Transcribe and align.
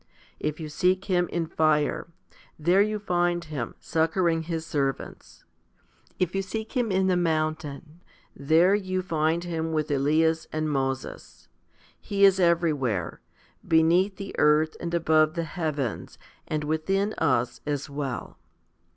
If 0.39 0.59
you 0.59 0.67
seek 0.67 1.05
Him 1.05 1.27
in 1.27 1.45
fire, 1.45 2.07
there 2.57 2.81
you 2.81 2.97
find 2.97 3.43
Him, 3.43 3.75
succouring 3.79 4.41
His 4.49 4.65
servants. 4.65 5.43
If 6.17 6.33
you 6.33 6.41
seek 6.41 6.71
Him 6.71 6.91
in 6.91 7.05
the 7.05 7.15
mountain, 7.15 8.01
there 8.35 8.73
you 8.73 9.03
find 9.03 9.43
Him 9.43 9.73
with 9.73 9.91
Elias 9.91 10.47
and 10.51 10.71
Moses. 10.71 11.49
He 11.99 12.25
is 12.25 12.39
everywhere 12.39 13.21
beneath 13.67 14.15
the 14.15 14.33
earth, 14.39 14.75
and 14.79 14.91
above 14.95 15.35
the 15.35 15.43
heavens, 15.43 16.17
and 16.47 16.63
within 16.63 17.13
us 17.19 17.61
as 17.67 17.87
well. 17.87 18.39